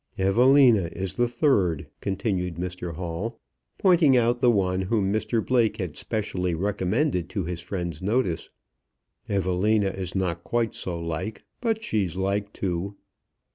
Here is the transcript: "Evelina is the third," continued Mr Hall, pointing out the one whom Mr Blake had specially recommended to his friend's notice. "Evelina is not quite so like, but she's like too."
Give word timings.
"Evelina 0.17 0.89
is 0.93 1.13
the 1.13 1.27
third," 1.27 1.85
continued 2.01 2.55
Mr 2.55 2.95
Hall, 2.95 3.39
pointing 3.77 4.17
out 4.17 4.41
the 4.41 4.49
one 4.49 4.81
whom 4.81 5.13
Mr 5.13 5.45
Blake 5.45 5.77
had 5.77 5.95
specially 5.95 6.55
recommended 6.55 7.29
to 7.29 7.43
his 7.43 7.61
friend's 7.61 8.01
notice. 8.01 8.49
"Evelina 9.29 9.89
is 9.89 10.15
not 10.15 10.43
quite 10.43 10.73
so 10.73 10.99
like, 10.99 11.43
but 11.61 11.83
she's 11.83 12.17
like 12.17 12.51
too." 12.51 12.95